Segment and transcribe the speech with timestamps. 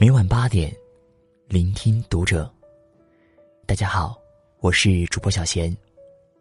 [0.00, 0.74] 每晚八点，
[1.46, 2.50] 聆听读者。
[3.66, 4.18] 大家好，
[4.60, 5.76] 我是主播小贤，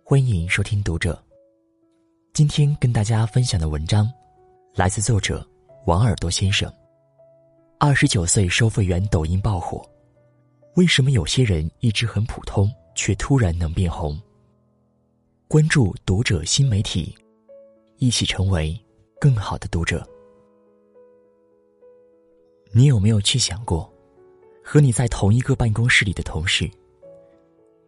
[0.02, 1.22] 欢迎收听读者。
[2.32, 4.10] 今天跟大家分享的文章，
[4.76, 5.46] 来自作者
[5.86, 6.74] 王耳朵先生。
[7.78, 9.86] 二十九岁收费员抖音爆火，
[10.78, 14.18] 为什么有些人一直很普通，却突然能变红？
[15.50, 17.14] 关注读者新媒体，
[17.98, 18.80] 一起成为
[19.20, 20.08] 更好的读者。
[22.72, 23.92] 你有没有去想过，
[24.64, 26.70] 和你在同一个办公室里的同事，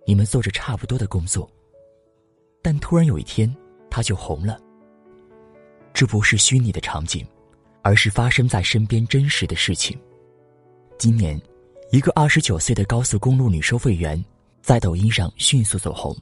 [0.08, 1.48] 你们做着差不多的工作，
[2.64, 3.54] 但突然有一天
[3.92, 4.60] 他就红了。
[5.94, 7.24] 这不是虚拟的场景，
[7.84, 9.96] 而是发生在身边真实的事情。
[10.98, 11.40] 今年，
[11.92, 14.24] 一个二十九岁的高速公路女收费员
[14.64, 16.16] 在抖音上迅速走红。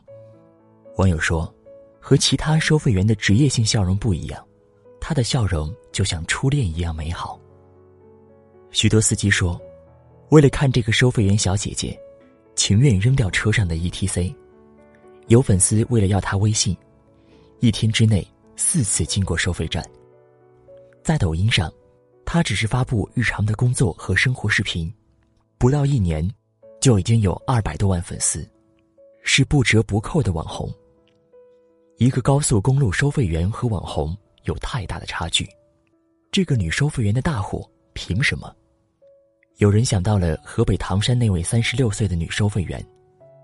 [0.98, 1.54] 网友说，
[2.02, 4.46] 和其他收费员的职业性笑容不一样，
[5.00, 7.40] 她的笑容就像初恋一样美好。
[8.72, 9.60] 许多司机说，
[10.30, 12.00] 为了看这个收费员小姐姐，
[12.56, 14.34] 情愿扔掉车上的 ETC。
[15.28, 16.76] 有粉丝为了要她微信，
[17.60, 19.84] 一天之内四次经过收费站。
[21.04, 21.72] 在抖音上，
[22.26, 24.92] 她只是发布日常的工作和生活视频，
[25.58, 26.28] 不到一年，
[26.80, 28.48] 就已经有二百多万粉丝，
[29.24, 30.72] 是不折不扣的网红。
[31.98, 35.50] 一个高速公路收费员和网红有太大的差距，
[36.32, 38.54] 这个女收费员的大火凭什么？
[39.58, 42.86] 有人想到了河北唐山那位三十六岁的女收费员，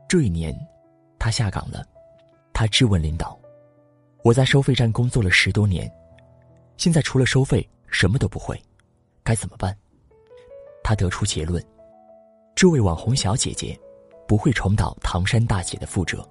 [0.07, 0.57] 这一年，
[1.19, 1.85] 她下岗了。
[2.53, 3.37] 她质问领导
[4.23, 5.91] ：“我在收费站工作了十多年，
[6.77, 8.57] 现在除了收费什么都不会，
[9.23, 9.75] 该怎么办？”
[10.81, 11.61] 她得出结论：
[12.55, 13.77] 这位网红小姐姐
[14.25, 16.25] 不会重蹈唐山大姐的覆辙。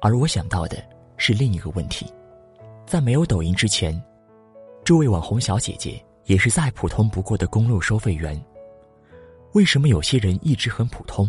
[0.00, 0.80] 而我想到的
[1.16, 2.06] 是另一个问题：
[2.86, 4.00] 在没有抖音之前，
[4.84, 8.40] 这位网红小姐姐也是再普通不过的公路收费员。
[9.54, 11.28] 为什么有些人一直很普通，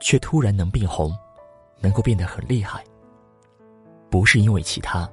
[0.00, 1.16] 却突然能变红，
[1.80, 2.84] 能够变得很厉害？
[4.10, 5.08] 不是因为其他，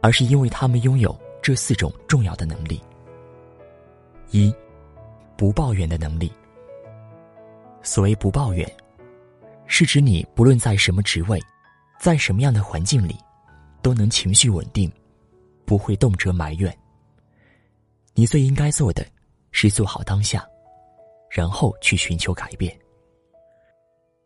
[0.00, 2.80] 而是因为他们拥有这四种重要的能力：
[4.30, 4.54] 一、
[5.36, 6.32] 不抱怨的能力。
[7.82, 8.72] 所谓不抱怨，
[9.66, 11.42] 是指你不论在什么职位，
[11.98, 13.18] 在什么样的环境里，
[13.82, 14.90] 都能情绪稳定，
[15.64, 16.72] 不会动辄埋怨。
[18.14, 19.06] 你最应该做的，
[19.50, 20.46] 是做好当下。
[21.34, 22.78] 然后去寻求改变，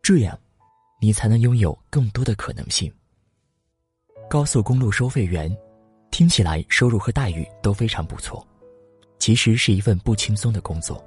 [0.03, 0.37] 这样，
[0.99, 2.93] 你才能拥有更多的可能性。
[4.29, 5.49] 高速公路收费员，
[6.11, 8.45] 听起来收入和待遇都非常不错，
[9.19, 11.01] 其实是一份不轻松的工作。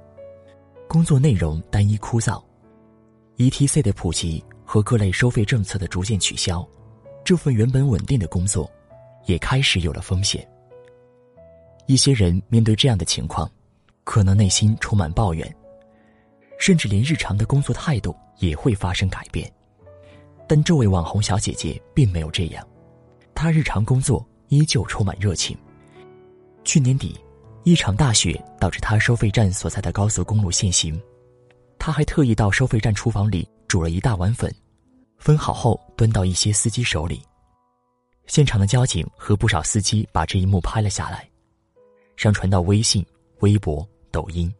[0.87, 2.43] 工作内容单一枯燥
[3.37, 6.67] ，ETC 的普及和各类收费政策的逐渐取消，
[7.23, 8.67] 这份原本稳定的工作，
[9.27, 10.43] 也开始有了风险。
[11.85, 13.49] 一些人面对这样的情况，
[14.03, 15.55] 可能内心充满抱怨。
[16.57, 19.51] 甚至连日常的工作态度也会发生改变，
[20.47, 22.63] 但这位网红小姐姐并没有这样，
[23.33, 25.57] 她日常工作依旧充满热情。
[26.63, 27.19] 去年底，
[27.63, 31.01] 一场大雪导致她收费站所在的高速公路限行，
[31.79, 34.53] 她还特意到收费站厨房里煮了一大碗粉，
[35.17, 37.23] 分好后端到一些司机手里。
[38.27, 41.27] 现场的交警和不少司机把这一幕拍了下来，
[42.15, 43.05] 上传到微信、
[43.39, 44.53] 微博、抖音。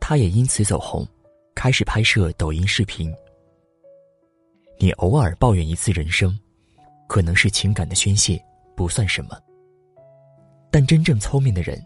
[0.00, 1.06] 他也因此走红，
[1.54, 3.14] 开始拍摄抖音视频。
[4.78, 6.38] 你偶尔抱怨一次人生，
[7.08, 8.42] 可能是情感的宣泄，
[8.76, 9.38] 不算什么。
[10.70, 11.84] 但真正聪明的人，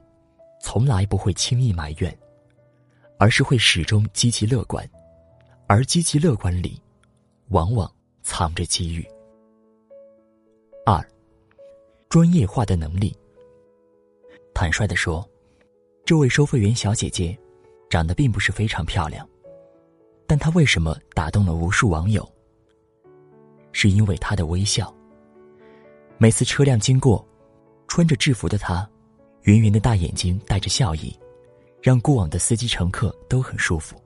[0.61, 2.17] 从来不会轻易埋怨，
[3.19, 4.89] 而是会始终积极乐观，
[5.67, 6.81] 而积极乐观里，
[7.49, 7.91] 往往
[8.22, 9.06] 藏着机遇。
[10.84, 11.05] 二，
[12.09, 13.17] 专业化的能力。
[14.55, 15.29] 坦率的说，
[16.05, 17.39] 这位收费员小姐姐。
[17.91, 19.29] 长得并不是非常漂亮，
[20.27, 22.27] 但她为什么打动了无数网友？
[23.73, 24.91] 是因为她的微笑。
[26.17, 27.23] 每次车辆经过，
[27.87, 28.89] 穿着制服的她，
[29.43, 31.15] 圆圆的大眼睛带着笑意，
[31.83, 34.03] 让过往的司机乘客都很舒服。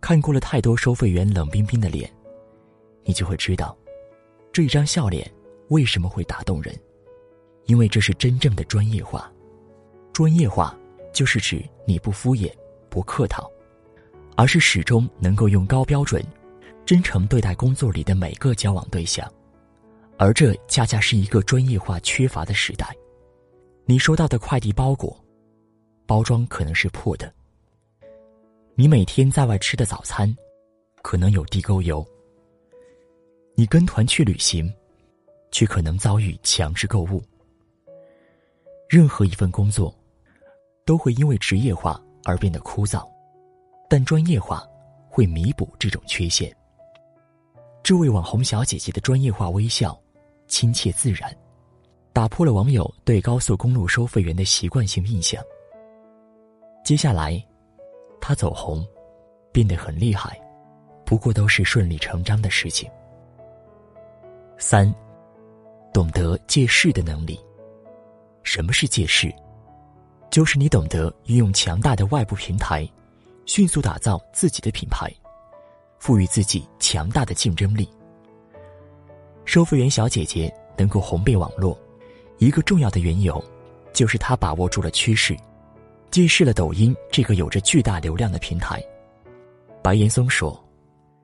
[0.00, 2.10] 看过了太多收费员冷冰冰的脸，
[3.04, 3.76] 你就会知道，
[4.54, 5.30] 这一张笑脸
[5.68, 6.74] 为什么会打动人，
[7.70, 9.30] 因为这是真正的专业化。
[10.12, 10.76] 专业化
[11.12, 12.52] 就是指你不敷衍。
[12.88, 13.48] 不客套，
[14.34, 16.20] 而是始终能够用高标准、
[16.84, 19.32] 真诚对待工作里的每个交往对象，
[20.18, 22.92] 而这恰恰是一个专业化缺乏的时代。
[23.84, 25.16] 你收到的快递包裹，
[26.04, 27.28] 包装可能是破的；
[28.74, 30.36] 你每天在外吃的早餐，
[31.02, 32.04] 可能有地沟油；
[33.54, 34.68] 你跟团去旅行，
[35.52, 37.22] 却可能遭遇强制购物。
[38.90, 39.94] 任何一份工作，
[40.84, 41.98] 都会因为职业化。
[42.26, 43.08] 而变得枯燥，
[43.88, 44.62] 但专业化
[45.08, 46.54] 会弥补这种缺陷。
[47.82, 49.98] 这位网红小姐姐的专业化微笑，
[50.46, 51.34] 亲切自然，
[52.12, 55.42] 打破了网友对高速公路收费员的习惯性印象。
[56.84, 57.42] 接下来，
[58.20, 58.86] 她走红，
[59.50, 60.38] 变得很厉害，
[61.06, 62.88] 不过都是顺理成章的事情。
[64.58, 64.94] 三，
[65.90, 67.40] 懂得借势的能力。
[68.42, 69.32] 什么是借势？
[70.30, 72.88] 就是你懂得运用强大的外部平台，
[73.46, 75.12] 迅速打造自己的品牌，
[75.98, 77.88] 赋予自己强大的竞争力。
[79.44, 81.76] 收费员小姐姐能够红遍网络，
[82.38, 83.42] 一个重要的缘由，
[83.92, 85.36] 就是她把握住了趋势，
[86.10, 88.80] 借势了抖音这个有着巨大流量的平台。
[89.82, 90.62] 白岩松说：“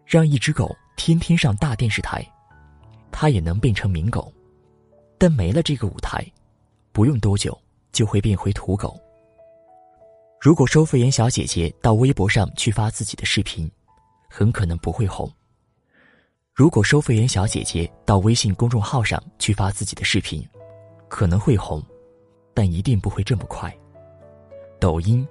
[0.05, 2.27] 让一只狗天天上大电视台，
[3.13, 4.33] 它也能变成名狗，
[5.17, 6.27] 但没了这个舞台。”
[6.97, 7.55] 不用多久，
[7.93, 8.99] 就会变回土狗。
[10.41, 13.71] 如果收费员小姐姐到微博上去发自己的视频，
[14.31, 15.29] 很可能不会红；
[16.55, 20.43] 如果收费员小姐姐到微信公众号上去发自己的视频，
[21.07, 21.85] 可能会红，
[22.55, 23.71] 但一定不会这么快。
[24.81, 25.29] 抖音，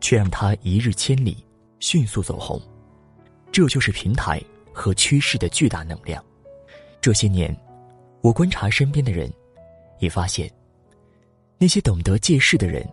[0.00, 1.46] 却让她一日千里，
[1.78, 2.60] 迅速走红。
[3.52, 4.42] 这就是平台
[4.72, 6.20] 和趋势的巨大能量。
[7.00, 7.56] 这些年，
[8.20, 9.32] 我观察身边的人，
[10.00, 10.52] 也发现。
[11.62, 12.84] 那些懂得借势的人，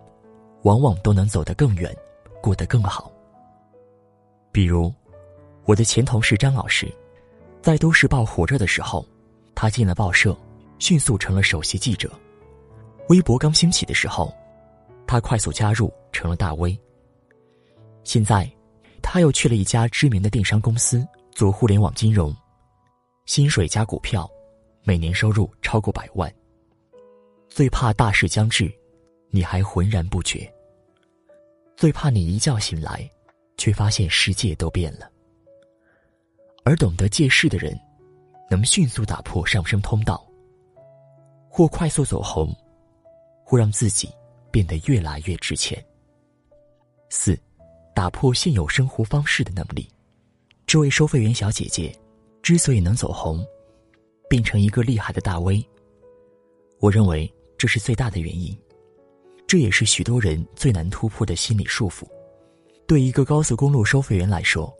[0.62, 1.92] 往往都能走得更远，
[2.40, 3.12] 过得更好。
[4.52, 4.94] 比如，
[5.66, 6.88] 我的前同事张老师，
[7.64, 9.04] 在《都市报》火热的时候，
[9.56, 10.38] 他进了报社，
[10.78, 12.12] 迅速成了首席记者。
[13.08, 14.32] 微博刚兴起的时候，
[15.08, 16.80] 他快速加入，成了大 V。
[18.04, 18.48] 现在，
[19.02, 22.32] 他又去了一家知名的电商公司做互联网金融，
[23.26, 24.30] 薪水加股票，
[24.84, 26.32] 每年收入超过百万。
[27.50, 28.72] 最怕大事将至，
[29.32, 30.50] 你还浑然不觉。
[31.76, 33.10] 最怕你一觉醒来，
[33.58, 35.10] 却发现世界都变了。
[36.64, 37.78] 而懂得借势的人，
[38.50, 40.26] 能迅速打破上升通道，
[41.50, 42.56] 或快速走红，
[43.44, 44.10] 或让自己
[44.52, 45.84] 变得越来越值钱。
[47.10, 47.38] 四，
[47.96, 49.90] 打破现有生活方式的能力。
[50.68, 51.94] 这位收费员小姐姐，
[52.44, 53.44] 之所以能走红，
[54.30, 55.68] 变成一个厉害的大 V，
[56.80, 57.30] 我认为。
[57.60, 58.58] 这是最大的原因，
[59.46, 62.08] 这也是许多人最难突破的心理束缚。
[62.88, 64.74] 对一个高速公路收费员来说，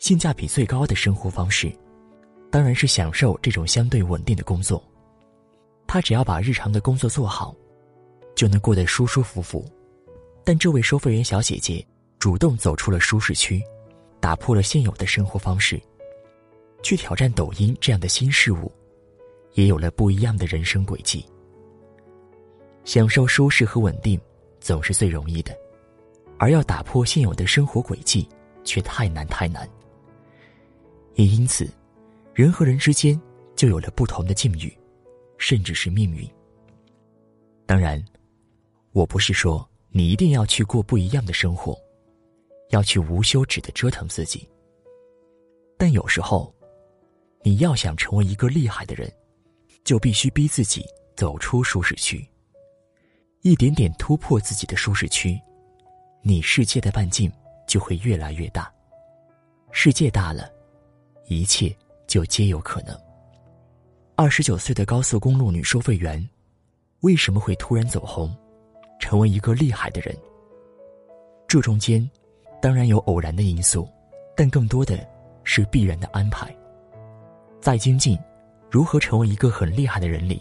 [0.00, 1.72] 性价比最高的生活方式，
[2.50, 4.82] 当然是享受这种相对稳定的工作。
[5.86, 7.54] 他只要把日常的工作做好，
[8.34, 9.64] 就能过得舒舒服服。
[10.42, 11.86] 但这位收费员小姐姐
[12.18, 13.62] 主动走出了舒适区，
[14.18, 15.80] 打破了现有的生活方式，
[16.82, 18.72] 去挑战抖音这样的新事物，
[19.52, 21.24] 也有了不一样的人生轨迹。
[22.84, 24.20] 享受舒适和稳定，
[24.60, 25.56] 总是最容易的，
[26.38, 28.28] 而要打破现有的生活轨迹，
[28.62, 29.68] 却太难太难。
[31.14, 31.68] 也因此，
[32.34, 33.20] 人和人之间
[33.56, 34.72] 就有了不同的境遇，
[35.38, 36.28] 甚至是命运。
[37.66, 38.02] 当然，
[38.92, 41.78] 我不是说你一定要去过不一样的生活，
[42.70, 44.48] 要去无休止的折腾自己。
[45.78, 46.54] 但有时候，
[47.42, 49.10] 你要想成为一个厉害的人，
[49.84, 50.84] 就必须逼自己
[51.16, 52.26] 走出舒适区。
[53.44, 55.38] 一点点突破自己的舒适区，
[56.22, 57.30] 你世界的半径
[57.66, 58.72] 就会越来越大。
[59.70, 60.50] 世界大了，
[61.26, 61.70] 一切
[62.06, 62.98] 就皆有可能。
[64.16, 66.26] 二十九岁的高速公路女收费员，
[67.00, 68.34] 为什么会突然走红，
[68.98, 70.16] 成为一个厉害的人？
[71.46, 72.10] 这中间
[72.62, 73.86] 当然有偶然的因素，
[74.34, 75.06] 但更多的
[75.42, 76.50] 是必然的安排。
[77.60, 78.18] 在精进
[78.70, 80.40] 如何成为一个很厉害的人里，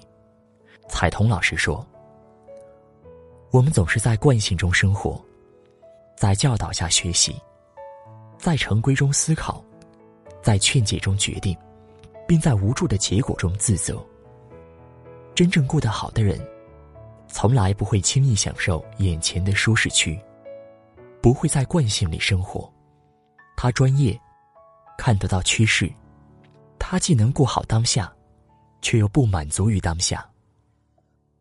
[0.87, 1.85] 彩彤老师说。
[3.53, 5.23] 我们总是在惯性中生活，
[6.17, 7.39] 在教导下学习，
[8.35, 9.63] 在成规中思考，
[10.41, 11.55] 在劝解中决定，
[12.27, 14.03] 并在无助的结果中自责。
[15.35, 16.43] 真正过得好的人，
[17.27, 20.19] 从来不会轻易享受眼前的舒适区，
[21.21, 22.67] 不会在惯性里生活。
[23.55, 24.19] 他专业，
[24.97, 25.93] 看得到趋势，
[26.79, 28.11] 他既能过好当下，
[28.81, 30.27] 却又不满足于当下。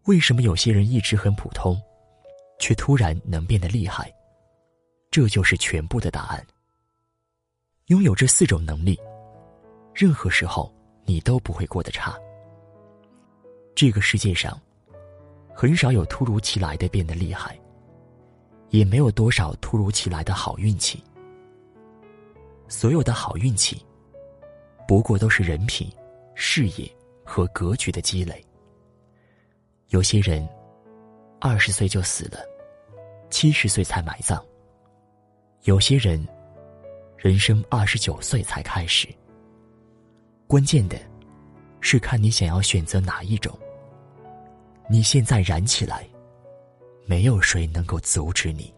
[0.05, 1.81] 为什么有些人一直很普通？
[2.59, 4.13] 却突然能变得厉害，
[5.11, 6.47] 这就是全部的答案。
[7.87, 8.99] 拥有这四种能力，
[9.95, 10.73] 任何时候
[11.05, 12.17] 你都不会过得差。
[13.75, 14.61] 这个世界上，
[15.55, 17.59] 很少有突如其来的变得厉害，
[18.71, 21.03] 也没有多少突如其来的好运气。
[22.69, 23.85] 所有的好运气，
[24.87, 25.91] 不过都是人品、
[26.35, 26.91] 事业
[27.25, 28.43] 和格局的积累。
[29.89, 30.49] 有些人，
[31.45, 32.39] 二十岁就死了。
[33.29, 34.41] 七十岁才埋葬。
[35.65, 36.25] 有些人，
[37.17, 39.09] 人生二十九岁才开始。
[40.47, 40.97] 关键的，
[41.81, 43.59] 是看你想要选择哪一种。
[44.89, 46.09] 你现在燃起来，
[47.07, 48.73] 没有谁能够阻止你。